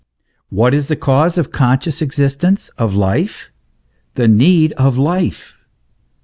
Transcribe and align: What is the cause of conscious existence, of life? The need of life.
What 0.49 0.73
is 0.73 0.87
the 0.87 0.95
cause 0.95 1.37
of 1.37 1.51
conscious 1.51 2.01
existence, 2.01 2.69
of 2.69 2.95
life? 2.95 3.51
The 4.15 4.27
need 4.27 4.73
of 4.73 4.97
life. 4.97 5.55